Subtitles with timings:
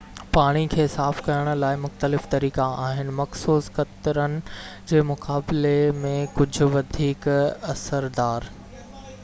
[0.35, 4.37] پاڻي کي صاف ڪرڻ لاءِ مختلف طريقا آهن مخصوص خطرن
[4.93, 5.77] جي مقابلي
[6.09, 7.29] ۾ ڪجهہ وڌيڪ
[7.75, 8.49] اثردار